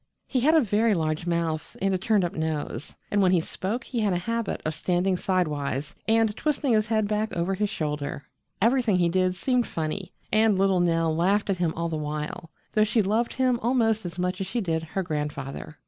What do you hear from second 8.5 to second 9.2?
Everything he